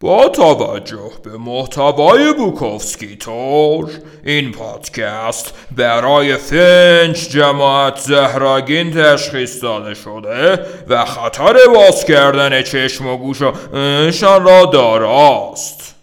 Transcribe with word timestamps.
با 0.00 0.28
توجه 0.28 1.10
به 1.24 1.38
محتوای 1.38 2.32
بوکوفسکی 2.32 3.16
تور 3.16 3.90
این 4.24 4.52
پادکست 4.52 5.54
برای 5.76 6.36
فنج 6.36 7.28
جماعت 7.28 7.98
زهراگین 7.98 8.90
تشخیص 8.90 9.62
داده 9.62 9.94
شده 9.94 10.66
و 10.88 11.04
خطر 11.04 11.56
باز 11.74 12.04
کردن 12.04 12.62
چشم 12.62 13.06
و 13.06 13.16
گوششان 13.16 14.44
را 14.44 14.64
داراست. 14.64 15.97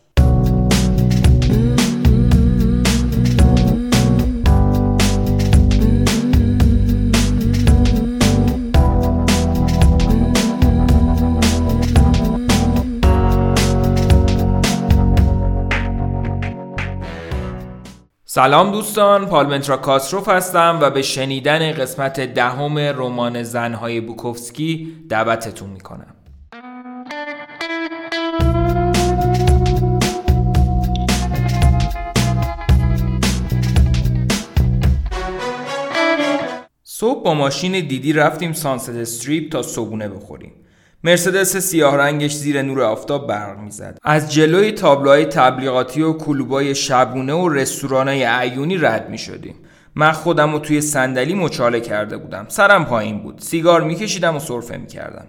سلام 18.35 18.71
دوستان 18.71 19.25
پالمنترا 19.25 19.77
کاسروف 19.77 20.29
هستم 20.29 20.79
و 20.81 20.89
به 20.89 21.01
شنیدن 21.01 21.71
قسمت 21.71 22.19
دهم 22.19 22.77
رمان 22.77 23.43
زنهای 23.43 24.01
بوکوفسکی 24.01 24.93
دعوتتون 25.09 25.69
می‌کنم. 25.69 26.15
صبح 36.83 37.23
با 37.23 37.33
ماشین 37.33 37.71
دیدی 37.87 38.13
رفتیم 38.13 38.53
سانست 38.53 38.89
استریپ 38.89 39.51
تا 39.51 39.61
صبونه 39.61 40.09
بخوریم. 40.09 40.64
مرسدس 41.05 41.57
سیاه 41.57 41.97
رنگش 41.97 42.35
زیر 42.35 42.61
نور 42.61 42.81
آفتاب 42.81 43.27
برق 43.27 43.59
می‌زد. 43.59 43.97
از 44.03 44.33
جلوی 44.33 44.71
تابلوهای 44.71 45.25
تبلیغاتی 45.25 46.01
و 46.01 46.13
کلوبای 46.13 46.75
شبونه 46.75 47.33
و 47.33 47.49
رستورانای 47.49 48.23
عیونی 48.23 48.77
رد 48.77 49.09
می 49.09 49.17
شدیم 49.17 49.55
من 49.95 50.11
خودم 50.11 50.51
رو 50.51 50.59
توی 50.59 50.81
صندلی 50.81 51.33
مچاله 51.33 51.79
کرده 51.79 52.17
بودم. 52.17 52.45
سرم 52.47 52.85
پایین 52.85 53.19
بود. 53.19 53.39
سیگار 53.39 53.81
میکشیدم 53.81 54.35
و 54.35 54.39
سرفه 54.39 54.77
می‌کردم. 54.77 55.25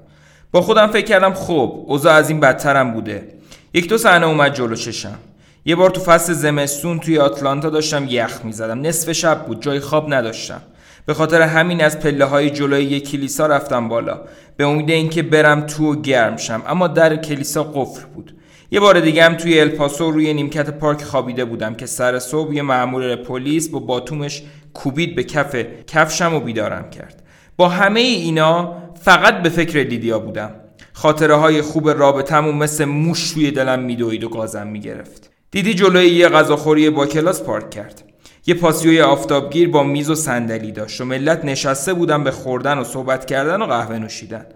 با 0.52 0.62
خودم 0.62 0.86
فکر 0.86 1.06
کردم 1.06 1.34
خب 1.34 1.84
اوضاع 1.86 2.14
از 2.14 2.30
این 2.30 2.40
بدترم 2.40 2.92
بوده. 2.92 3.28
یک 3.74 3.88
دو 3.88 3.98
صحنه 3.98 4.26
اومد 4.26 4.54
جلو 4.54 4.74
چشم. 4.74 5.18
یه 5.64 5.76
بار 5.76 5.90
تو 5.90 6.00
فصل 6.00 6.32
زمستون 6.32 6.98
توی 6.98 7.18
آتلانتا 7.18 7.70
داشتم 7.70 8.06
یخ 8.08 8.40
می‌زدم. 8.44 8.80
نصف 8.80 9.12
شب 9.12 9.46
بود. 9.46 9.62
جای 9.62 9.80
خواب 9.80 10.14
نداشتم. 10.14 10.60
به 11.06 11.14
خاطر 11.14 11.42
همین 11.42 11.84
از 11.84 12.00
پله 12.00 12.24
های 12.24 12.50
جلوی 12.50 12.84
یک 12.84 13.10
کلیسا 13.10 13.46
رفتم 13.46 13.88
بالا. 13.88 14.20
به 14.56 14.64
امید 14.64 14.90
اینکه 14.90 15.22
برم 15.22 15.60
تو 15.60 15.92
و 15.92 16.00
گرم 16.00 16.36
شم. 16.36 16.62
اما 16.66 16.88
در 16.88 17.16
کلیسا 17.16 17.62
قفل 17.62 18.06
بود. 18.14 18.36
یه 18.70 18.80
بار 18.80 19.00
دیگه 19.00 19.24
هم 19.24 19.34
توی 19.34 19.60
الپاسو 19.60 20.10
روی 20.10 20.34
نیمکت 20.34 20.70
پارک 20.70 21.02
خوابیده 21.02 21.44
بودم 21.44 21.74
که 21.74 21.86
سر 21.86 22.18
صبح 22.18 22.54
یه 22.54 22.62
مأمور 22.62 23.16
پلیس 23.16 23.68
با 23.68 23.78
باتومش 23.78 24.42
کوبید 24.74 25.16
به 25.16 25.24
کف 25.24 25.56
کفشم 25.86 26.34
و 26.34 26.40
بیدارم 26.40 26.90
کرد. 26.90 27.22
با 27.56 27.68
همه 27.68 28.00
اینا 28.00 28.76
فقط 29.02 29.42
به 29.42 29.48
فکر 29.48 29.78
لیدیا 29.78 30.18
بودم. 30.18 30.50
خاطره 30.92 31.34
های 31.34 31.62
خوب 31.62 31.90
رابطمون 31.90 32.54
مثل 32.54 32.84
موش 32.84 33.32
توی 33.32 33.50
دلم 33.50 33.80
میدوید 33.80 34.24
و 34.24 34.28
گازم 34.28 34.66
می‌گرفت. 34.66 35.30
دیدی 35.50 35.74
جلوی 35.74 36.08
یه 36.08 36.28
غذاخوری 36.28 36.90
با 36.90 37.06
کلاس 37.06 37.42
پارک 37.42 37.70
کرد. 37.70 38.02
یه 38.48 38.54
پاسیوی 38.54 39.00
آفتابگیر 39.00 39.68
با 39.68 39.82
میز 39.82 40.10
و 40.10 40.14
صندلی 40.14 40.72
داشت. 40.72 41.00
و 41.00 41.04
ملت 41.04 41.44
نشسته 41.44 41.94
بودن 41.94 42.24
به 42.24 42.30
خوردن 42.30 42.78
و 42.78 42.84
صحبت 42.84 43.24
کردن 43.24 43.62
و 43.62 43.66
قهوه 43.66 43.98
نوشیدن. 43.98 44.46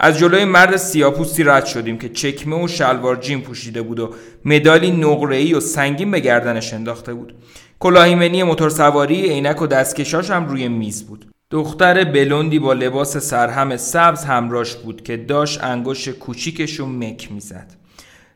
از 0.00 0.18
جلوی 0.18 0.44
مرد 0.44 0.76
سیاپوستی 0.76 1.44
رد 1.44 1.66
شدیم 1.66 1.98
که 1.98 2.08
چکمه 2.08 2.64
و 2.64 2.68
شلوار 2.68 3.16
جیم 3.16 3.40
پوشیده 3.40 3.82
بود 3.82 4.00
و 4.00 4.14
مدالی 4.44 4.90
نقره‌ای 4.90 5.54
و 5.54 5.60
سنگین 5.60 6.10
به 6.10 6.20
گردنش 6.20 6.74
انداخته 6.74 7.14
بود. 7.14 7.34
کلاهیمنی 7.78 8.42
موتورسواری 8.42 9.22
عینک 9.22 9.62
و 9.62 9.66
دستکشاش 9.66 10.30
هم 10.30 10.48
روی 10.48 10.68
میز 10.68 11.02
بود. 11.02 11.26
دختر 11.50 12.04
بلوندی 12.04 12.58
با 12.58 12.72
لباس 12.72 13.16
سرهم 13.16 13.76
سبز 13.76 14.24
همراش 14.24 14.74
بود 14.74 15.02
که 15.02 15.16
داشت 15.16 15.64
انگشت 15.64 16.10
کوچیکش 16.10 16.80
مک 16.80 17.32
می‌زد. 17.32 17.79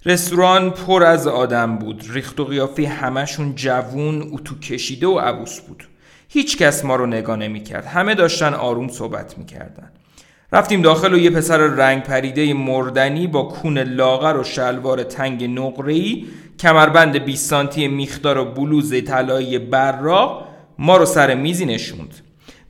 رستوران 0.06 0.70
پر 0.70 1.04
از 1.04 1.26
آدم 1.26 1.78
بود. 1.78 2.04
ریخت 2.10 2.40
و 2.40 2.44
قیافه 2.44 2.88
همشون 2.88 3.54
جوون 3.54 4.28
اتو 4.32 4.58
کشیده 4.58 5.06
و 5.06 5.18
عبوس 5.18 5.60
بود. 5.60 5.84
هیچ 6.28 6.58
کس 6.58 6.84
ما 6.84 6.96
رو 6.96 7.06
نگاه 7.06 7.36
نمی 7.36 7.62
کرد 7.62 7.86
همه 7.86 8.14
داشتن 8.14 8.54
آروم 8.54 8.88
صحبت 8.88 9.38
می 9.38 9.46
کردن. 9.46 9.90
رفتیم 10.52 10.82
داخل 10.82 11.14
و 11.14 11.18
یه 11.18 11.30
پسر 11.30 11.58
رنگ 11.58 12.02
پریده 12.02 12.54
مردنی 12.54 13.26
با 13.26 13.42
کون 13.42 13.78
لاغر 13.78 14.36
و 14.36 14.44
شلوار 14.44 15.02
تنگ 15.02 15.44
نقره‌ای 15.44 16.24
کمربند 16.60 17.18
20 17.18 17.50
سانتی 17.50 17.88
میخدار 17.88 18.38
و 18.38 18.44
بلوز 18.44 19.04
طلایی 19.04 19.58
براق 19.58 20.48
ما 20.78 20.96
رو 20.96 21.06
سر 21.06 21.34
میزی 21.34 21.66
نشوند. 21.66 22.14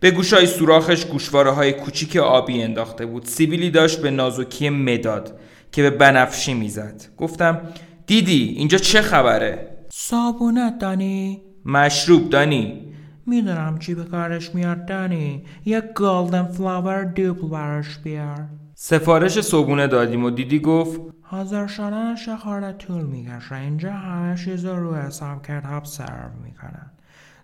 به 0.01 0.11
گوشای 0.11 0.47
سوراخش 0.47 1.05
گوشواره 1.05 1.51
های 1.51 1.73
کوچیک 1.73 2.17
آبی 2.17 2.63
انداخته 2.63 3.07
بود. 3.07 3.25
سیبیلی 3.25 3.71
داشت 3.71 4.03
به 4.03 4.11
نازکی 4.11 4.69
مداد. 4.69 5.39
که 5.75 5.83
به 5.83 5.91
بنفشی 5.91 6.55
می‌زد. 6.55 7.03
گفتم 7.17 7.61
دیدی 8.07 8.55
اینجا 8.57 8.79
چه 8.79 9.03
خبره؟ 9.03 9.69
صابونت 9.89 10.79
دانی؟ 10.79 11.43
مشروب 11.65 12.31
دانی. 12.31 12.93
می‌دونم 13.27 13.79
چی 13.79 13.95
به 13.95 14.05
کارش 14.05 14.55
میاد 14.55 14.87
دانی. 14.87 15.45
یک 15.65 15.85
گلدن 15.85 16.45
فلاور 16.45 17.05
دوبل 17.05 17.49
براش 17.49 17.99
بیار. 17.99 18.45
سفارش 18.75 19.41
صبونه 19.41 19.87
دادیم 19.87 20.25
و 20.25 20.31
دیدی 20.31 20.59
گفت 20.59 21.01
حاضر 21.23 21.67
شدنش 21.67 22.29
خورده 22.29 22.73
طول 22.73 23.03
می‌کشه. 23.03 23.55
اینجا 23.55 23.93
همه 23.93 24.37
چیز 24.45 24.65
رو 24.65 24.95
حساب 24.95 25.47
کرد 25.47 25.65
هاب 25.65 25.85
سرو 25.85 26.31
می‌کنن. 26.45 26.91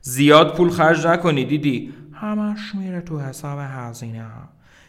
زیاد 0.01 0.57
پول 0.57 0.71
خرج 0.71 1.07
نکنی 1.07 1.45
دیدی؟ 1.45 1.93
همش 2.13 2.75
میره 2.75 3.01
تو 3.01 3.21
حساب 3.21 3.59
هزینه 3.63 4.23
ها 4.23 4.49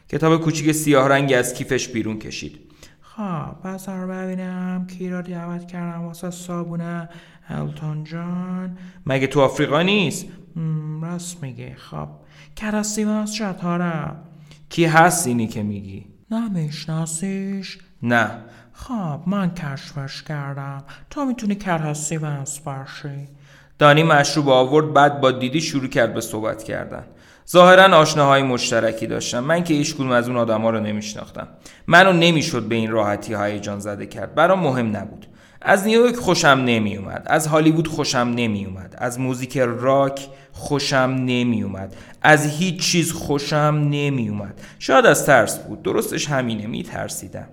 کتاب 0.09 0.41
کوچیک 0.41 0.71
سیاه 0.71 1.07
رنگی 1.07 1.33
از 1.33 1.53
کیفش 1.53 1.87
بیرون 1.87 2.19
کشید. 2.19 2.70
خب 3.15 3.67
بذار 3.67 4.07
ببینم 4.07 4.87
کی 4.87 5.09
را 5.09 5.21
دعوت 5.21 5.67
کردم 5.67 6.01
واسه 6.01 6.29
صابونه. 6.29 7.09
التون 7.49 8.03
جان. 8.03 8.77
مگه 9.05 9.27
تو 9.27 9.41
آفریقا 9.41 9.81
نیست؟ 9.81 10.25
راست 11.01 11.43
میگه. 11.43 11.75
خب 11.75 12.07
کراسیواس 12.55 13.33
چطوره 13.33 14.11
کی 14.69 14.85
هست 14.85 15.27
اینی 15.27 15.47
که 15.47 15.63
میگی؟ 15.63 16.05
نمیشناسیش 16.31 17.79
نه. 18.03 18.31
خب 18.73 19.19
من 19.25 19.53
کشفش 19.53 20.23
کردم. 20.23 20.83
تو 21.09 21.25
می‌تونی 21.25 21.55
کراسیواس 21.55 22.59
باشی. 22.59 23.27
دانی 23.81 24.03
مشروب 24.03 24.49
آورد 24.49 24.93
بعد 24.93 25.21
با 25.21 25.31
دیدی 25.31 25.61
شروع 25.61 25.87
کرد 25.87 26.13
به 26.13 26.21
صحبت 26.21 26.63
کردن. 26.63 27.03
ظاهرا 27.49 27.97
آشناهای 27.97 28.43
مشترکی 28.43 29.07
داشتم 29.07 29.39
من 29.39 29.63
که 29.63 29.73
هیچ 29.73 29.99
از 29.99 30.27
اون 30.27 30.37
آدما 30.37 30.69
رو 30.69 30.79
نمیشناختم. 30.79 31.47
منو 31.87 32.13
نمی‌شد 32.13 32.63
به 32.63 32.75
این 32.75 32.91
راحتی 32.91 33.35
هیجان 33.35 33.79
زده 33.79 34.05
کرد. 34.05 34.35
برام 34.35 34.59
مهم 34.59 34.97
نبود. 34.97 35.25
از 35.61 35.85
نیویورک 35.85 36.15
خوشم 36.15 36.47
نمی 36.47 36.97
اومد 36.97 37.23
از 37.25 37.47
هالیوود 37.47 37.87
خوشم 37.87 38.33
نمی 38.35 38.65
اومد 38.65 38.95
از 38.97 39.19
موزیک 39.19 39.57
راک 39.57 40.27
خوشم 40.51 41.15
نمی 41.25 41.63
اومد 41.63 41.95
از 42.21 42.45
هیچ 42.45 42.91
چیز 42.91 43.11
خوشم 43.11 43.87
نمی 43.91 44.29
اومد 44.29 44.61
شاید 44.79 45.05
از 45.05 45.25
ترس 45.25 45.59
بود. 45.59 45.83
درستش 45.83 46.27
همینه. 46.27 46.67
می 46.67 46.83
ترسیدم 46.83 47.47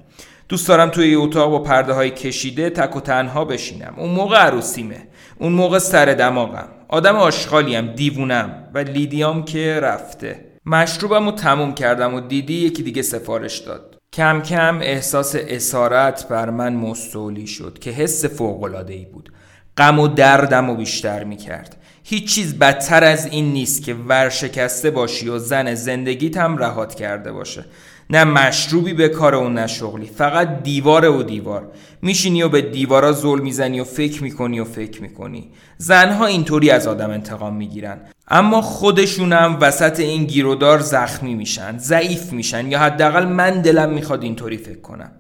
دوست 0.49 0.69
دارم 0.69 0.89
توی 0.89 1.11
یه 1.11 1.19
اتاق 1.19 1.51
با 1.51 1.59
پرده 1.59 1.93
های 1.93 2.11
کشیده 2.11 2.71
تک 2.71 2.97
و 2.97 3.01
تنها 3.01 3.45
بشینم. 3.45 3.95
اون 3.97 4.11
موقع 4.11 4.37
عروسیمه. 4.37 5.09
اون 5.39 5.53
موقع 5.53 5.79
سر 5.79 6.05
دماغم. 6.05 6.69
آدم 6.89 7.17
آشغالیم 7.17 7.87
دیوونم. 7.87 8.69
و 8.75 8.79
لیدیام 8.79 9.45
که 9.45 9.81
رفته. 9.83 10.45
مشروبم 10.67 11.25
رو 11.25 11.33
تموم 11.33 11.75
کردم 11.75 12.15
و 12.15 12.21
دیدی 12.21 12.55
یکی 12.55 12.83
دیگه 12.83 13.03
سفارش 13.03 13.59
داد. 13.59 13.99
کم 14.13 14.43
کم 14.43 14.79
احساس 14.83 15.37
اسارت 15.39 16.29
بر 16.29 16.51
من 16.51 16.75
مستولی 16.75 17.47
شد 17.47 17.79
که 17.79 17.91
حس 17.91 18.41
ای 18.89 19.05
بود. 19.05 19.33
غم 19.77 19.99
و 19.99 20.09
دردم 20.09 20.71
و 20.71 20.75
بیشتر 20.75 21.25
می 21.25 21.37
کرد 21.37 21.77
هیچ 22.10 22.34
چیز 22.34 22.58
بدتر 22.58 23.05
از 23.05 23.26
این 23.26 23.52
نیست 23.52 23.82
که 23.82 23.94
ورشکسته 23.94 24.90
باشی 24.90 25.28
و 25.28 25.38
زن 25.38 25.75
زندگیت 25.75 26.37
هم 26.37 26.58
رهات 26.58 26.94
کرده 26.94 27.32
باشه. 27.32 27.64
نه 28.10 28.25
مشروبی 28.25 28.93
به 28.93 29.08
کار 29.08 29.34
اون 29.34 29.55
نه 29.55 29.66
شغلی 29.66 30.06
فقط 30.06 30.62
دیوار 30.62 31.10
و 31.10 31.22
دیوار. 31.22 31.70
میشینی 32.02 32.43
و 32.43 32.49
به 32.49 32.62
دیوارا 32.62 33.12
زل 33.12 33.40
می‌زنی 33.40 33.81
و 33.81 33.84
فکر 33.84 34.22
می‌کنی 34.22 34.60
و 34.60 34.64
فکر 34.64 35.02
می‌کنی. 35.02 35.50
زنها 35.78 36.26
اینطوری 36.26 36.70
از 36.70 36.87
آدم 36.87 37.10
انتقام 37.10 37.56
می‌گیرن. 37.56 38.00
اما 38.28 38.60
خودشونم 38.60 39.58
وسط 39.60 40.00
این 40.00 40.25
گیرودار 40.25 40.78
زخمی 40.78 41.34
میشن 41.34 41.78
ضعیف 41.78 42.32
میشن 42.32 42.70
یا 42.70 42.78
حداقل 42.78 43.26
من 43.26 43.62
دلم 43.62 43.90
می‌خواد 43.93 44.22
اینطوری 44.22 44.56
فکر 44.56 44.81
کنم. 44.81 45.10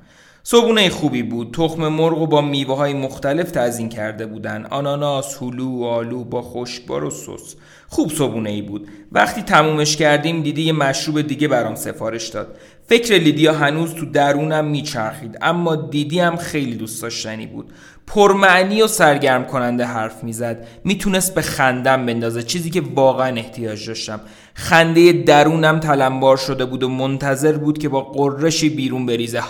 صبونه 0.42 0.90
خوبی 0.90 1.22
بود. 1.22 1.54
تخم 1.54 1.88
مرغ 1.88 2.18
و 2.18 2.26
با 2.26 2.40
میوه 2.40 2.76
های 2.76 2.94
مختلف 2.94 3.50
تزین 3.50 3.88
کرده 3.88 4.26
بودن. 4.26 4.66
آناناس، 4.70 5.42
هلو، 5.42 5.84
آلو 5.84 6.24
با 6.24 6.42
خشکبار 6.42 7.04
و 7.04 7.10
سس. 7.10 7.54
خوب 7.88 8.10
صبونه 8.10 8.50
ای 8.50 8.62
بود. 8.62 8.88
وقتی 9.12 9.42
تمومش 9.42 9.96
کردیم 9.96 10.42
دیدی 10.42 10.62
یه 10.62 10.72
مشروب 10.72 11.20
دیگه 11.20 11.48
برام 11.48 11.74
سفارش 11.74 12.28
داد. 12.28 12.56
فکر 12.88 13.14
لیدیا 13.14 13.52
هنوز 13.52 13.94
تو 13.94 14.06
درونم 14.06 14.64
میچرخید 14.64 15.38
اما 15.42 15.76
دیدی 15.76 16.20
هم 16.20 16.36
خیلی 16.36 16.74
دوست 16.76 17.02
داشتنی 17.02 17.46
بود. 17.46 17.72
پرمعنی 18.06 18.82
و 18.82 18.86
سرگرم 18.86 19.44
کننده 19.44 19.84
حرف 19.84 20.24
می‌زد. 20.24 20.66
می‌تونست 20.84 21.34
به 21.34 21.42
خندم 21.42 22.06
بندازه. 22.06 22.42
چیزی 22.42 22.70
که 22.70 22.82
واقعا 22.94 23.36
احتیاج 23.36 23.86
داشتم. 23.86 24.20
خنده 24.58 25.12
درونم 25.12 25.80
تلمبار 25.80 26.36
شده 26.36 26.64
بود 26.64 26.82
و 26.82 26.88
منتظر 26.88 27.52
بود 27.52 27.78
که 27.78 27.88
با 27.88 28.00
قرشی 28.00 28.68
بیرون 28.68 29.06
بریزه. 29.06 29.42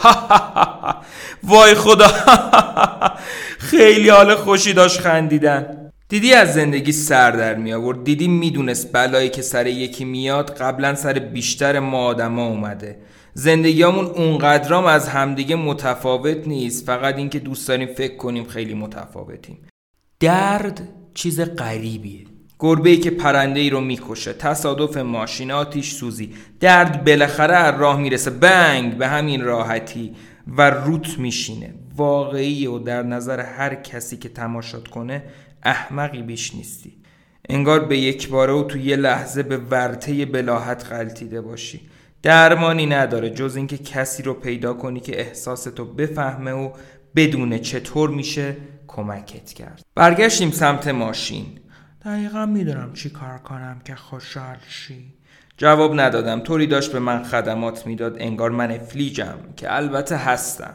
وای 1.48 1.74
خدا. 1.74 2.06
خیلی 3.58 4.08
حال 4.08 4.34
خوشی 4.34 4.72
داشت 4.72 5.00
خندیدن. 5.00 5.90
دیدی 6.08 6.34
از 6.34 6.54
زندگی 6.54 6.92
سر 6.92 7.30
در 7.30 7.54
می 7.54 7.72
آورد. 7.72 8.04
دیدی 8.04 8.28
می‌دونست 8.28 8.92
بلایی 8.92 9.28
که 9.28 9.42
سر 9.42 9.66
یکی 9.66 10.04
میاد 10.04 10.56
قبلا 10.56 10.94
سر 10.94 11.12
بیشتر 11.12 11.78
ما 11.80 12.04
آدما 12.04 12.46
اومده. 12.46 12.98
زندگیامون 13.34 14.04
اونقدرام 14.04 14.86
از 14.86 15.08
همدیگه 15.08 15.56
متفاوت 15.56 16.46
نیست. 16.48 16.86
فقط 16.86 17.16
اینکه 17.16 17.38
دوست 17.38 17.68
داریم 17.68 17.88
فکر 17.94 18.16
کنیم 18.16 18.44
خیلی 18.44 18.74
متفاوتیم. 18.74 19.58
درد 20.20 20.88
چیز 21.14 21.40
غریبیه. 21.40 22.37
گربه 22.58 22.96
که 22.96 23.10
پرنده 23.10 23.60
ای 23.60 23.70
رو 23.70 23.80
می‌کشه. 23.80 24.32
تصادف 24.32 24.96
ماشین 24.96 25.50
آتیش 25.50 25.92
سوزی. 25.92 26.34
درد 26.60 27.04
بالاخره 27.04 27.54
از 27.54 27.80
راه 27.80 28.00
می‌رسه. 28.00 28.30
بنگ 28.30 28.98
به 28.98 29.08
همین 29.08 29.44
راحتی 29.44 30.14
و 30.56 30.70
روت 30.70 31.18
میشینه. 31.18 31.74
واقعی 31.96 32.66
و 32.66 32.78
در 32.78 33.02
نظر 33.02 33.40
هر 33.40 33.74
کسی 33.74 34.16
که 34.16 34.28
تماشات 34.28 34.88
کنه 34.88 35.22
احمقی 35.62 36.22
بیش 36.22 36.54
نیستی. 36.54 36.92
انگار 37.48 37.84
به 37.84 37.98
یک 37.98 38.28
باره 38.28 38.52
و 38.52 38.62
تو 38.62 38.78
یه 38.78 38.96
لحظه 38.96 39.42
به 39.42 39.56
ورته 39.56 40.26
بلاحت 40.26 40.92
غلطیده 40.92 41.40
باشی. 41.40 41.80
درمانی 42.22 42.86
نداره 42.86 43.30
جز 43.30 43.56
اینکه 43.56 43.78
کسی 43.78 44.22
رو 44.22 44.34
پیدا 44.34 44.74
کنی 44.74 45.00
که 45.00 45.20
احساستو 45.20 45.84
بفهمه 45.84 46.52
و 46.52 46.70
بدونه 47.16 47.58
چطور 47.58 48.10
میشه 48.10 48.56
کمکت 48.86 49.52
کرد. 49.52 49.82
برگشتیم 49.94 50.50
سمت 50.50 50.88
ماشین. 50.88 51.46
دقیقا 52.04 52.46
می‌دونم 52.46 52.92
چی 52.92 53.10
کار 53.10 53.38
کنم 53.38 53.80
که 53.84 53.94
خوشحال 53.94 54.56
شی. 54.68 55.14
جواب 55.56 56.00
ندادم. 56.00 56.40
طوری 56.40 56.66
داشت 56.66 56.92
به 56.92 56.98
من 56.98 57.22
خدمات 57.22 57.86
می‌داد. 57.86 58.16
انگار 58.18 58.50
من 58.50 58.78
فلیجم 58.78 59.38
که 59.56 59.74
البته 59.76 60.16
هستم. 60.16 60.74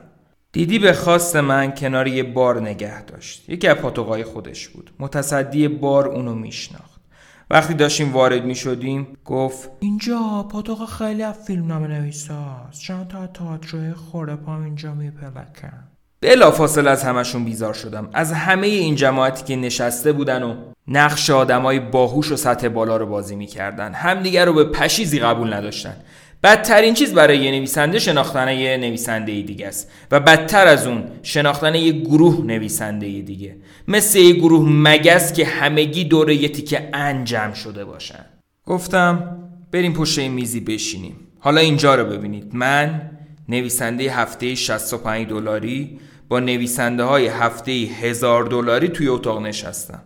دیدی 0.51 0.79
به 0.79 0.93
خواست 0.93 1.35
من 1.35 1.71
کنار 1.71 2.07
یه 2.07 2.23
بار 2.23 2.61
نگه 2.61 3.01
داشت. 3.01 3.49
یکی 3.49 3.67
از 3.67 3.77
پاتوقای 3.77 4.23
خودش 4.23 4.67
بود. 4.67 4.91
متصدی 4.99 5.67
بار 5.67 6.07
اونو 6.07 6.35
میشناخت. 6.35 7.01
وقتی 7.49 7.73
داشتیم 7.73 8.13
وارد 8.13 8.45
می 8.45 8.55
شدیم 8.55 9.07
گفت 9.25 9.69
اینجا 9.79 10.47
پاتوق 10.51 10.89
خیلی 10.89 11.23
از 11.23 11.35
فیلم 11.45 11.67
نام 11.67 11.83
نویساست 11.83 12.81
چند 12.81 13.07
تا 13.07 13.27
تئاتر 13.27 13.93
خورده 13.93 14.35
پام 14.35 14.63
اینجا 14.63 14.93
میپلکن. 14.93 15.73
بلا 16.21 16.51
فاصله 16.51 16.89
از 16.89 17.03
همشون 17.03 17.45
بیزار 17.45 17.73
شدم. 17.73 18.09
از 18.13 18.31
همه 18.31 18.67
این 18.67 18.95
جماعتی 18.95 19.43
که 19.43 19.55
نشسته 19.55 20.11
بودن 20.11 20.43
و 20.43 20.72
نقش 20.87 21.29
آدمای 21.29 21.79
باهوش 21.79 22.31
و 22.31 22.35
سطح 22.35 22.67
بالا 22.67 22.97
رو 22.97 23.05
بازی 23.05 23.35
می‌کردن. 23.35 23.93
همدیگر 23.93 24.45
رو 24.45 24.53
به 24.53 24.63
پشیزی 24.63 25.19
قبول 25.19 25.53
نداشتن. 25.53 25.95
بدترین 26.43 26.93
چیز 26.93 27.13
برای 27.13 27.37
یه 27.37 27.51
نویسنده 27.51 27.99
شناختن 27.99 28.47
یه 28.47 28.77
نویسنده 28.77 29.41
دیگه 29.41 29.67
است. 29.67 29.91
و 30.11 30.19
بدتر 30.19 30.67
از 30.67 30.87
اون 30.87 31.03
شناختن 31.23 31.75
یه 31.75 31.91
گروه 31.91 32.45
نویسنده 32.45 33.21
دیگه. 33.21 33.55
مثل 33.87 34.19
یه 34.19 34.33
گروه 34.33 34.69
مگس 34.69 35.33
که 35.33 35.45
همگی 35.45 36.03
دور 36.03 36.31
یه 36.31 36.49
تیکه 36.49 36.89
انجام 36.93 37.53
شده 37.53 37.85
باشن. 37.85 38.25
گفتم 38.65 39.37
بریم 39.71 39.93
پشت 39.93 40.19
این 40.19 40.31
میزی 40.31 40.59
بشینیم. 40.59 41.15
حالا 41.39 41.61
اینجا 41.61 41.95
رو 41.95 42.05
ببینید. 42.05 42.55
من 42.55 43.09
نویسنده 43.49 44.11
هفته 44.11 44.55
65 44.55 45.27
دلاری 45.29 45.99
با 46.29 46.39
نویسنده 46.39 47.03
های 47.03 47.27
هفته 47.27 47.71
هزار 47.71 48.43
دلاری 48.43 48.87
توی 48.87 49.07
اتاق 49.07 49.41
نشستم. 49.41 50.01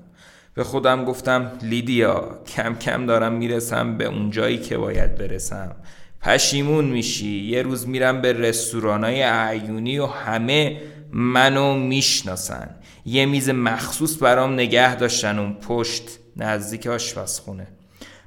به 0.57 0.63
خودم 0.63 1.05
گفتم 1.05 1.51
لیدیا 1.61 2.39
کم 2.47 2.75
کم 2.75 3.05
دارم 3.05 3.33
می‌رسم 3.33 3.97
به 3.97 4.05
اون 4.05 4.31
جایی 4.31 4.57
که 4.57 4.77
باید 4.77 5.15
برسم. 5.15 5.75
پشیمون 6.21 6.85
میشی 6.85 7.43
یه 7.43 7.61
روز 7.61 7.87
میرم 7.87 8.21
به 8.21 8.33
رستورانای 8.33 9.23
اعیونی 9.23 9.99
و 9.99 10.05
همه 10.05 10.81
منو 11.11 11.73
می‌شناسن. 11.79 12.75
یه 13.05 13.25
میز 13.25 13.49
مخصوص 13.49 14.23
برام 14.23 14.53
نگه 14.53 14.95
داشتن 14.95 15.39
اون 15.39 15.53
پشت 15.53 16.03
نزدیک 16.37 16.87
آشپزخونه. 16.87 17.67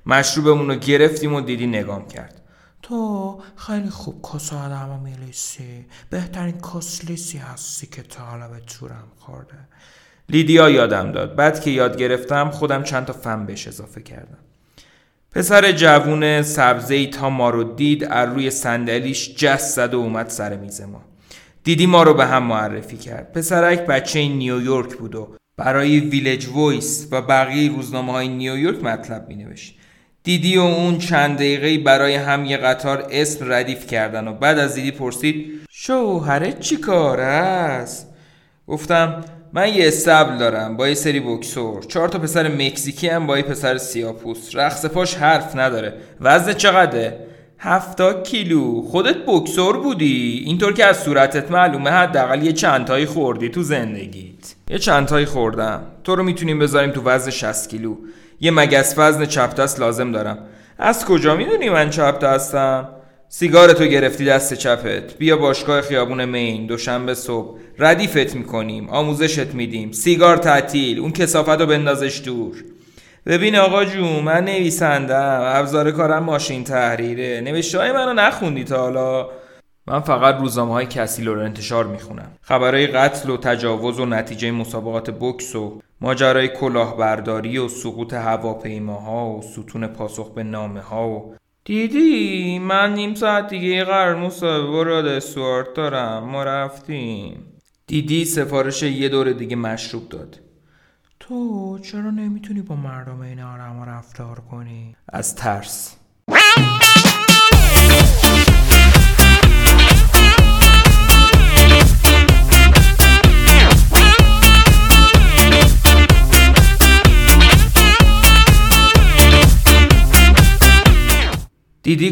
مشروبمون 0.06 0.68
رو 0.68 0.74
گرفتیم 0.74 1.34
و 1.34 1.40
دیدی 1.40 1.66
نگام 1.66 2.08
کرد. 2.08 2.40
تو 2.82 3.40
خیلی 3.56 3.90
خوب 3.90 4.26
کس 4.34 4.52
آدم 4.52 5.00
میلیسی. 5.04 5.86
بهترین 6.10 6.60
کسلیسی 6.74 7.38
هستی 7.38 7.86
که 7.86 8.02
تا 8.02 8.24
حالا 8.24 8.48
به 8.48 8.60
تورم 8.60 9.08
خورده. 9.18 9.68
لیدیا 10.30 10.70
یادم 10.70 11.12
داد 11.12 11.36
بعد 11.36 11.60
که 11.60 11.70
یاد 11.70 11.96
گرفتم 11.96 12.50
خودم 12.50 12.82
چند 12.82 13.06
تا 13.06 13.12
فن 13.12 13.46
بهش 13.46 13.68
اضافه 13.68 14.02
کردم 14.02 14.38
پسر 15.32 15.72
جوون 15.72 16.42
سبزی 16.42 17.06
تا 17.06 17.30
ما 17.30 17.50
رو 17.50 17.64
دید 17.64 18.04
از 18.04 18.28
روی 18.28 18.50
صندلیش 18.50 19.34
جست 19.34 19.76
زد 19.76 19.94
و 19.94 19.98
اومد 19.98 20.28
سر 20.28 20.56
میز 20.56 20.80
ما 20.80 21.02
دیدی 21.64 21.86
ما 21.86 22.02
رو 22.02 22.14
به 22.14 22.26
هم 22.26 22.42
معرفی 22.42 22.96
کرد 22.96 23.32
پسرک 23.32 23.86
بچه 23.86 24.28
نیویورک 24.28 24.94
بود 24.94 25.14
و 25.14 25.36
برای 25.56 26.00
Village 26.00 26.48
Voice 26.48 27.08
و 27.10 27.22
بقیه 27.22 27.72
روزنامه 27.72 28.12
های 28.12 28.28
نیویورک 28.28 28.84
مطلب 28.84 29.28
می 29.28 29.34
نوشت. 29.34 29.74
دیدی 30.22 30.56
و 30.56 30.60
اون 30.60 30.98
چند 30.98 31.36
دقیقه 31.36 31.78
برای 31.78 32.14
هم 32.14 32.44
یه 32.44 32.56
قطار 32.56 33.06
اسم 33.10 33.52
ردیف 33.52 33.86
کردن 33.86 34.28
و 34.28 34.32
بعد 34.32 34.58
از 34.58 34.74
دیدی 34.74 34.90
پرسید 34.90 35.60
شوهره 35.70 36.52
چی 36.52 36.76
کار 36.76 37.20
است؟ 37.20 38.14
گفتم 38.66 39.24
من 39.52 39.74
یه 39.74 39.88
اصطبل 39.88 40.36
دارم 40.38 40.76
با 40.76 40.88
یه 40.88 40.94
سری 40.94 41.20
بوکسور. 41.20 41.82
چهار 41.82 42.08
تا 42.08 42.18
پسر 42.18 42.48
مکزیکی 42.48 43.08
هم 43.08 43.26
با 43.26 43.36
یه 43.38 43.42
پسر 43.42 43.78
سیاپوست. 43.78 44.50
رقص 44.54 44.86
پاش 44.86 45.14
حرف 45.14 45.56
نداره. 45.56 45.94
وزن 46.20 46.52
چقدره؟ 46.52 47.26
هفتا 47.58 48.22
کیلو. 48.22 48.82
خودت 48.82 49.16
بکسور 49.26 49.76
بودی؟ 49.76 50.42
اینطور 50.46 50.72
که 50.72 50.84
از 50.84 51.02
صورتت 51.02 51.50
معلومه 51.50 51.90
حداقل 51.90 52.42
یه 52.42 52.52
چندتایی 52.52 53.06
خوردی 53.06 53.48
تو 53.48 53.62
زندگیت. 53.62 54.54
یه 54.70 54.78
چندتایی 54.78 55.26
خوردم. 55.26 55.82
تو 56.04 56.16
رو 56.16 56.22
می‌تونیم 56.22 56.58
بذاریم 56.58 56.90
تو 56.90 57.02
وزن 57.02 57.30
60 57.30 57.70
کیلو. 57.70 57.96
یه 58.40 58.50
مگس 58.50 58.94
وزن 58.98 59.24
چپ 59.26 59.54
دست 59.54 59.80
لازم 59.80 60.12
دارم. 60.12 60.38
از 60.78 61.04
کجا 61.04 61.36
می‌دونی 61.36 61.70
من 61.70 61.90
چپ 61.90 62.18
هستم 63.30 63.38
سیگارتو 63.38 63.84
گرفتی 63.84 64.24
دست 64.24 64.54
چپت. 64.54 65.18
بیا 65.18 65.36
باشگاه 65.36 65.80
خیابون 65.80 66.24
مین. 66.24 66.66
دوشنبه 66.66 67.14
صبح. 67.14 67.58
ردیفت 67.78 68.34
می‌کنیم. 68.34 68.88
آموزشت 68.88 69.54
میدیم. 69.54 69.92
سیگار 69.92 70.36
تعطیل. 70.36 70.98
اون 70.98 71.12
کسافت 71.12 71.60
رو 71.60 71.66
بندازش 71.66 72.22
دور. 72.24 72.64
ببین 73.26 73.56
آقا 73.56 73.84
جون 73.84 74.22
من 74.22 74.44
نویسندم. 74.44 75.40
ابزار 75.42 75.90
کارم 75.90 76.22
ماشین 76.24 76.64
تحریره. 76.64 77.40
نوشته 77.40 77.78
های 77.78 77.92
منو 77.92 78.12
نخوندی 78.12 78.64
تا 78.64 78.76
حالا. 78.76 79.28
من 79.86 80.00
فقط 80.00 80.40
روزنامه 80.40 80.72
های 80.72 80.86
کسیل 80.86 81.28
رو 81.28 81.40
انتشار 81.40 81.86
می‌خونم. 81.86 82.32
خبرهای 82.42 82.86
قتل 82.86 83.30
و 83.30 83.36
تجاوز 83.36 84.00
و 84.00 84.06
نتیجه 84.06 84.50
مسابقات 84.50 85.10
بکس 85.10 85.56
و 85.56 85.80
ماجرای 86.00 86.48
کلاهبرداری 86.48 87.58
و 87.58 87.68
سقوط 87.68 88.14
هواپیماها 88.14 89.30
و 89.30 89.42
ستون 89.42 89.86
پاسخ 89.86 90.34
به 90.34 90.42
نامه 90.42 90.80
ها 90.80 91.08
و 91.08 91.34
دیدی؟ 91.64 92.58
من 92.58 92.94
نیم 92.94 93.14
ساعت 93.14 93.48
دیگه 93.48 93.84
قرار 93.84 94.14
مصاحبه 94.14 94.84
را 94.84 94.98
استوارت 94.98 95.74
دارم 95.74 96.24
ما 96.24 96.44
رفتیم. 96.44 97.46
دیدی 97.86 98.24
سفارش 98.24 98.82
یه 98.82 99.08
دور 99.08 99.32
دیگه 99.32 99.56
مشروب 99.56 100.08
داد. 100.08 100.40
تو 101.20 101.78
چرا 101.78 102.10
نمی‌تونی 102.10 102.62
با 102.62 102.76
مردم 102.76 103.20
این 103.20 103.40
آدم 103.40 103.82
رفتار 103.82 104.40
کنی؟ 104.50 104.96
از 105.08 105.34
ترس. 105.36 105.96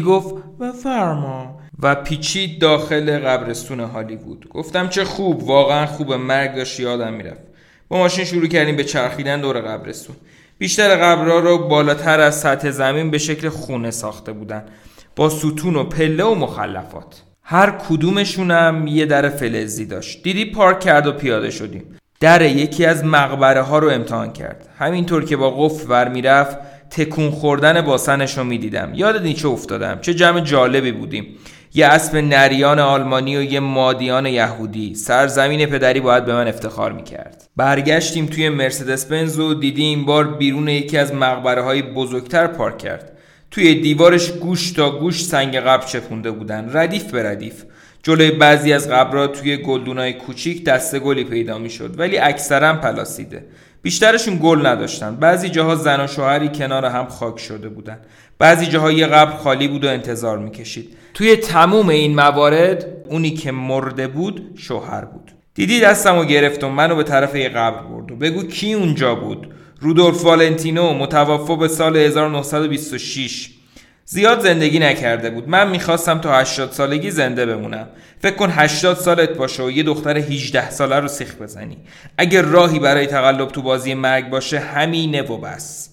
گفت 0.01 0.35
بفرما 0.61 1.59
و 1.83 1.95
پیچید 1.95 2.59
داخل 2.59 3.19
قبرستون 3.19 3.79
هالیوود. 3.79 4.49
گفتم 4.49 4.87
چه 4.87 5.03
خوب 5.03 5.43
واقعا 5.43 5.85
خوبه 5.85 6.17
مرگ 6.17 6.55
داشت 6.55 6.79
یادم 6.79 7.13
می‌رفت. 7.13 7.41
با 7.87 7.97
ماشین 7.97 8.25
شروع 8.25 8.47
کردیم 8.47 8.75
به 8.75 8.83
چرخیدن 8.83 9.41
دور 9.41 9.61
قبرستون. 9.61 10.15
بیشتر 10.57 10.95
قبرها 10.95 11.39
رو 11.39 11.67
بالاتر 11.67 12.19
از 12.19 12.39
سطح 12.39 12.69
زمین 12.71 13.11
به 13.11 13.17
شکل 13.17 13.49
خونه 13.49 13.91
ساخته 13.91 14.31
بودن. 14.31 14.65
با 15.15 15.29
ستون 15.29 15.75
و 15.75 15.83
پله 15.83 16.23
و 16.23 16.35
مخلفات. 16.35 17.21
هر 17.43 17.71
کدومشونم 17.71 18.87
یه 18.87 19.05
در 19.05 19.29
فلزی 19.29 19.85
داشت. 19.85 20.23
دیدی 20.23 20.45
پارک 20.45 20.79
کرد 20.79 21.07
و 21.07 21.11
پیاده 21.11 21.49
شدیم. 21.51 21.83
در 22.19 22.41
یکی 22.41 22.85
از 22.85 23.05
مقبره 23.05 23.61
ها 23.61 23.79
رو 23.79 23.89
امتحان 23.89 24.33
کرد. 24.33 24.69
همینطور 24.79 25.25
که 25.25 25.37
با 25.37 25.51
قفل 25.51 25.89
ور 25.89 26.09
می‌رفت 26.09 26.57
تکون 26.91 27.31
خوردن 27.31 27.81
باسنش 27.81 28.37
رو 28.37 28.43
می‌دیدم. 28.43 28.91
یاد 28.93 29.21
نیچه 29.21 29.47
افتادم؟ 29.47 29.99
چه 30.01 30.13
جمع 30.13 30.39
جالبی 30.39 30.91
بودیم. 30.91 31.25
یه 31.73 31.85
اسب 31.85 32.15
نریان 32.15 32.79
آلمانی 32.79 33.37
و 33.37 33.43
یه 33.43 33.59
مادیان 33.59 34.25
یهودی. 34.25 34.95
سرزمین 34.95 35.65
پدری 35.65 35.99
باید 35.99 36.25
به 36.25 36.33
من 36.33 36.47
افتخار 36.47 36.91
می‌کرد. 36.91 37.43
برگشتیم 37.57 38.25
توی 38.25 38.49
مرسدس 38.49 39.05
بنز 39.05 39.39
و 39.39 39.53
دیدی 39.53 39.83
این 39.83 40.05
بار 40.05 40.27
بیرون 40.27 40.67
یکی 40.67 40.97
از 40.97 41.13
مقبره 41.13 41.61
های 41.61 41.81
بزرگتر 41.81 42.47
پارک 42.47 42.77
کرد. 42.77 43.17
توی 43.51 43.75
دیوارش 43.75 44.31
گوش 44.31 44.71
تا 44.71 44.99
گوش 44.99 45.25
سنگ 45.25 45.55
قبر 45.55 45.85
چپونده 45.85 46.31
بودن. 46.31 46.69
ردیف 46.73 47.11
به 47.11 47.29
ردیف. 47.29 47.63
جلوی 48.03 48.31
بعضی 48.31 48.73
از 48.73 48.89
قبرها 48.89 49.27
توی 49.27 49.57
گلدونای 49.57 50.13
کوچیک 50.13 50.65
دسته 50.65 50.99
گلی 50.99 51.23
پیدا 51.23 51.57
می‌شد 51.57 51.99
ولی 51.99 52.17
اکثرا 52.17 52.73
پلاسیده. 52.73 53.45
بیشترشون 53.81 54.39
گل 54.43 54.65
نداشتن. 54.65 55.15
بعضی 55.15 55.49
جاها 55.49 55.75
زن 55.75 56.03
و 56.03 56.07
شوهری 56.07 56.49
کنار 56.49 56.85
هم 56.85 57.05
خاک 57.05 57.39
شده 57.39 57.69
بودن. 57.69 57.99
بعضی 58.39 58.65
جاها 58.65 58.91
یه 58.91 59.07
قبر 59.07 59.37
خالی 59.37 59.67
بود 59.67 59.83
و 59.83 59.87
انتظار 59.87 60.37
می‌کشید. 60.37 60.97
توی 61.13 61.35
تموم 61.35 61.89
این 61.89 62.15
موارد 62.15 62.85
اونی 63.09 63.31
که 63.31 63.51
مرده 63.51 64.07
بود 64.07 64.53
شوهر 64.57 65.05
بود. 65.05 65.31
دیدی 65.53 65.79
دستم 65.79 66.17
و 66.17 66.25
گرفت 66.25 66.63
و 66.63 66.69
منو 66.69 66.95
به 66.95 67.03
طرف 67.03 67.35
یه 67.35 67.49
قبر 67.49 67.83
برد 67.83 68.11
و 68.11 68.15
بگو 68.15 68.43
کی 68.43 68.73
اونجا 68.73 69.15
بود؟ 69.15 69.53
رودولف 69.79 70.25
والنتینو 70.25 70.93
متوفا 70.93 71.55
به 71.55 71.67
سال 71.67 71.97
1926 71.97 73.49
زیاد 74.11 74.39
زندگی 74.39 74.79
نکرده 74.79 75.29
بود. 75.29 75.49
من 75.49 75.69
می‌خواستم 75.69 76.19
تا 76.19 76.39
80 76.39 76.71
سالگی 76.71 77.11
زنده 77.11 77.45
بمونم. 77.45 77.87
فکر 78.21 78.35
کن 78.35 78.49
80 78.51 78.97
سالت 78.97 79.29
باشه 79.29 79.63
و 79.63 79.71
یه 79.71 79.83
دختر 79.83 80.17
18 80.17 80.69
ساله 80.69 80.99
رو 80.99 81.07
سیخ 81.07 81.35
بزنی. 81.35 81.77
اگر 82.17 82.41
راهی 82.41 82.79
برای 82.79 83.07
تقلب 83.07 83.47
تو 83.47 83.61
بازی 83.61 83.93
مرگ 83.93 84.29
باشه 84.29 84.59
همینه 84.59 85.21
و 85.21 85.37
بس. 85.37 85.89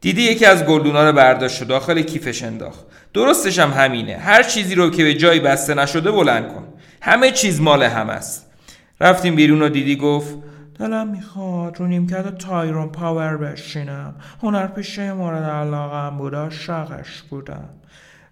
دیدی 0.00 0.22
یکی 0.22 0.44
از 0.44 0.64
گلدونا 0.64 1.10
رو 1.10 1.16
برداشت 1.16 1.62
و 1.62 1.64
داخل 1.64 2.02
کیفش 2.02 2.42
انداخت. 2.42 2.84
درستش 3.14 3.58
هم 3.58 3.70
همینه. 3.70 4.16
هر 4.16 4.42
چیزی 4.42 4.74
رو 4.74 4.90
که 4.90 5.04
به 5.04 5.14
جایی 5.14 5.40
بسته 5.40 5.74
نشده 5.74 6.10
بلند 6.10 6.48
کن. 6.48 6.68
همه 7.00 7.30
چیز 7.30 7.60
مال 7.60 7.82
هم 7.82 8.10
است 8.10 8.46
رفتیم 9.00 9.36
بیرون 9.36 9.62
و 9.62 9.68
دیدی 9.68 9.96
گفت 9.96 10.34
دلم 10.78 11.08
می‌خواد 11.08 11.80
رو 11.80 11.86
نیمکت 11.86 12.38
تایرون 12.38 12.88
پاور 12.88 13.36
بشینم. 13.36 14.14
هنر 14.42 14.66
پیشه 14.66 15.12
مورد 15.12 15.42
علاقم 15.42 16.18
بود 16.18 16.34
عاشقش 16.34 17.22
بودم. 17.30 17.68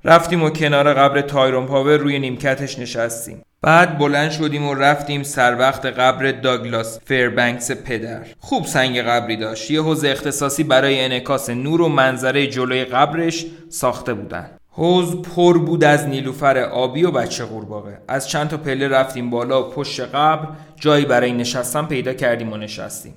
رفتیم 0.04 0.42
و 0.42 0.50
کنار 0.50 0.94
قبر 0.94 1.20
تایرون 1.20 1.66
پاور 1.66 1.96
روی 1.96 2.18
نیمکتش 2.18 2.78
نشستیم. 2.78 3.42
بعد 3.62 3.98
بلند 3.98 4.30
شدیم 4.30 4.66
و 4.66 4.74
رفتیم 4.74 5.22
سر 5.22 5.56
وقت 5.58 5.86
قبر 5.86 6.32
داگلاس 6.32 7.00
فیربنکس 7.04 7.70
پدر. 7.70 8.26
خوب 8.38 8.66
سنگ 8.66 9.00
قبری 9.00 9.36
داشت. 9.36 9.70
یه 9.70 9.82
حوض 9.82 10.04
اختصاصی 10.04 10.64
برای 10.64 11.04
انعکاس 11.04 11.50
نور 11.50 11.80
و 11.80 11.88
منظره 11.88 12.46
جلوی 12.46 12.84
قبرش 12.84 13.46
ساخته 13.68 14.14
بودن. 14.14 14.50
حوض 14.78 15.22
پر 15.22 15.58
بود 15.58 15.84
از 15.84 16.08
نیلوفر 16.08 16.58
آبی 16.58 17.04
و 17.04 17.10
بچه 17.10 17.44
قورباغه. 17.44 17.98
از 18.08 18.28
چند 18.28 18.48
تا 18.48 18.56
پله 18.56 18.88
رفتیم 18.88 19.30
بالا 19.30 19.68
و 19.68 19.70
پشت 19.70 20.00
قبر 20.00 20.48
جایی 20.80 21.04
برای 21.04 21.32
نشستن 21.32 21.86
پیدا 21.86 22.14
کردیم 22.14 22.52
و 22.52 22.56
نشستیم. 22.56 23.14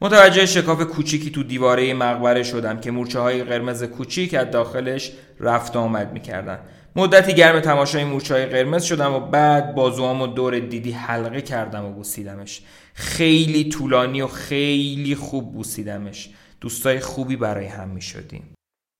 متوجه 0.00 0.46
شکاف 0.46 0.82
کوچیکی 0.82 1.30
تو 1.30 1.42
دیواره 1.42 1.94
مقبره 1.94 2.42
شدم 2.42 2.80
که 2.80 2.90
مورچه 2.90 3.20
های 3.20 3.44
قرمز 3.44 3.84
کوچیک 3.84 4.34
از 4.34 4.50
داخلش 4.50 5.12
رفت 5.40 5.76
آمد 5.76 6.12
می‌کردن. 6.12 6.58
مدتی 6.96 7.34
گرم 7.34 7.60
تماشای 7.60 8.04
مورچه 8.04 8.34
های 8.34 8.46
قرمز 8.46 8.82
شدم 8.82 9.14
و 9.14 9.20
بعد 9.20 9.74
بازوام 9.74 10.22
و 10.22 10.26
دور 10.26 10.58
دیدی 10.58 10.92
حلقه 10.92 11.40
کردم 11.40 11.84
و 11.84 11.92
بوسیدمش. 11.92 12.62
خیلی 12.94 13.68
طولانی 13.68 14.22
و 14.22 14.26
خیلی 14.26 15.14
خوب 15.14 15.52
بوسیدمش. 15.52 16.30
دوستای 16.60 17.00
خوبی 17.00 17.36
برای 17.36 17.66
هم 17.66 17.88
می 17.88 18.02
شدیم 18.02 18.54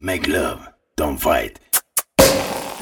Make 0.05 0.27
don't 1.01 1.19
fight. 1.19 1.70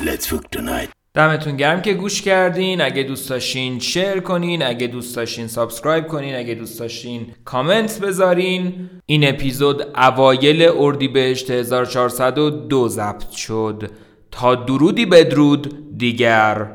Let's 0.01 0.27
fuck 0.27 0.51
tonight. 0.57 0.91
دمتون 1.15 1.57
گرم 1.57 1.83
که 1.83 1.95
گوش 1.95 2.23
کردین. 2.23 2.81
اگه 2.81 3.03
دوست 3.03 3.31
داشتین 3.31 3.79
share 3.79 4.21
کنین 4.21 4.63
اگه 4.63 4.87
دوست 4.87 5.17
داشتین 5.17 5.47
subscribe 5.47 6.07
کنین 6.07 6.35
اگه 6.35 6.55
دوست 6.55 6.81
داشتین 6.81 7.27
کامنت 7.45 8.01
بذارین. 8.01 8.91
این 9.07 9.29
اپیزود 9.29 9.83
اوایل 9.97 10.71
اردیبهشت 10.77 11.51
1402 11.51 12.89
ضبط 12.89 13.31
شد. 13.31 13.91
تا 14.31 14.55
درودی 14.55 15.07
بدرود 15.07 15.99
دیگر. 15.99 16.67